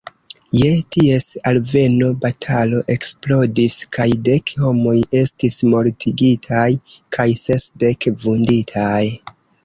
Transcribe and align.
Je 0.57 0.67
ties 0.93 1.25
alveno 1.49 2.05
batalo 2.21 2.79
eksplodis 2.93 3.75
kaj 3.97 4.07
dek 4.29 4.53
homoj 4.61 4.95
estis 5.19 5.57
mortigitaj 5.73 6.63
kaj 7.19 7.27
sesdek 7.43 8.09
vunditaj. 8.25 9.03